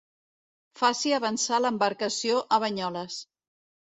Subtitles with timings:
[0.79, 3.21] Faci avançar l'embarcació a Banyoles.